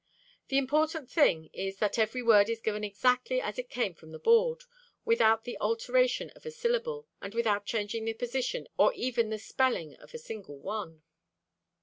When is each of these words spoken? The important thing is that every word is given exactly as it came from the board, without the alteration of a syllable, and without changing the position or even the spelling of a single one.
The 0.47 0.57
important 0.57 1.11
thing 1.11 1.51
is 1.53 1.77
that 1.77 1.99
every 1.99 2.23
word 2.23 2.49
is 2.49 2.59
given 2.59 2.83
exactly 2.83 3.39
as 3.39 3.59
it 3.59 3.69
came 3.69 3.93
from 3.93 4.11
the 4.11 4.17
board, 4.17 4.63
without 5.05 5.43
the 5.43 5.59
alteration 5.61 6.31
of 6.31 6.43
a 6.43 6.49
syllable, 6.49 7.07
and 7.21 7.35
without 7.35 7.67
changing 7.67 8.05
the 8.05 8.15
position 8.15 8.67
or 8.79 8.91
even 8.95 9.29
the 9.29 9.37
spelling 9.37 9.95
of 9.97 10.11
a 10.15 10.17
single 10.17 10.57
one. 10.57 11.03